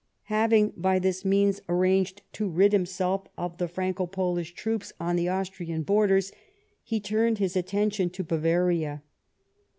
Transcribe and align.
Having 0.33 0.73
by 0.77 0.97
this 0.97 1.23
means 1.23 1.61
arranged 1.69 2.23
to 2.33 2.49
rid 2.49 2.73
himself 2.73 3.27
of 3.37 3.59
the 3.59 3.67
Franco 3.67 4.07
Polish 4.07 4.55
troops 4.55 4.91
on 4.99 5.15
the 5.15 5.29
Austrian 5.29 5.83
borders, 5.83 6.31
he 6.81 6.99
turned 6.99 7.37
his 7.37 7.55
attention 7.55 8.09
to 8.09 8.23
Bavaria. 8.23 9.03